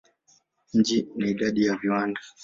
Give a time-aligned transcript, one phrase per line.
[0.73, 2.21] Mji ina idadi ya viwanda.